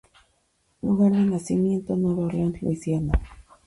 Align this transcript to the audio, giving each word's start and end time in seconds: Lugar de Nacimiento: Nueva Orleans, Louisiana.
Lugar 0.81 1.11
de 1.11 1.19
Nacimiento: 1.19 1.95
Nueva 1.95 2.25
Orleans, 2.25 2.59
Louisiana. 2.63 3.11